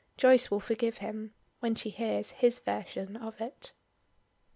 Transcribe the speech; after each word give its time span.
Joyce 0.17 0.49
will 0.49 0.59
forgive 0.59 0.97
him 0.97 1.35
when 1.59 1.75
she 1.75 1.91
hears 1.91 2.31
his 2.31 2.57
version 2.57 3.15
of 3.15 3.39
it. 3.39 3.73